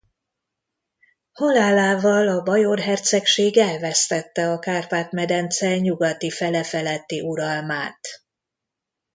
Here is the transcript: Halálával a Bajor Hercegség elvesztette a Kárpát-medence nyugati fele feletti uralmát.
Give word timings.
Halálával 1.31 2.27
a 2.27 2.41
Bajor 2.43 2.79
Hercegség 2.79 3.57
elvesztette 3.57 4.49
a 4.51 4.59
Kárpát-medence 4.59 5.77
nyugati 5.77 6.29
fele 6.29 6.63
feletti 6.63 7.21
uralmát. 7.21 8.21